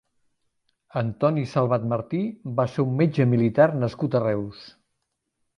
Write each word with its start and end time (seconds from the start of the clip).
Antoni 1.01 1.43
Salvat 1.51 1.85
Martí 1.93 2.23
va 2.61 2.67
ser 2.77 2.87
un 2.87 2.97
metge 3.03 3.29
militar 3.35 3.71
nascut 3.85 4.19
a 4.21 4.27
Reus. 4.29 4.69